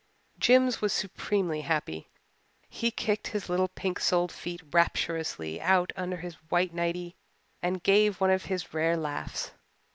[0.39, 2.09] Jims was supremely happy.
[2.67, 7.15] He kicked his little pink soled feet rapturously out under his white nighty
[7.61, 9.51] and gave one of his rare laughs.